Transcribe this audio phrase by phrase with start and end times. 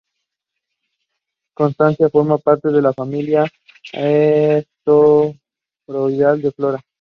[1.53, 3.43] Constantia forma parte de la familia
[3.93, 5.35] asteroidal
[6.41, 6.83] de Flora.